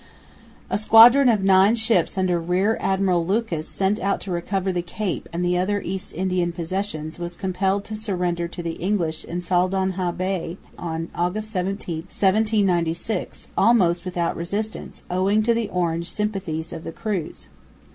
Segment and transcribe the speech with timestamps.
[0.71, 5.29] A squadron of nine ships under Rear Admiral Lucas, sent out to recover the Cape
[5.31, 10.11] and the other East Indian possessions, was compelled to surrender to the English in Saldanha
[10.17, 16.91] Bay on August 17, 1796, almost without resistance, owing to the Orange sympathies of the
[16.91, 17.47] crews.